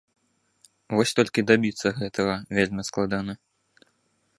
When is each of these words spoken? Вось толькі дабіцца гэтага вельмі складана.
Вось 0.99 1.13
толькі 1.19 1.45
дабіцца 1.51 1.93
гэтага 2.01 2.33
вельмі 2.61 2.83
складана. 2.89 3.33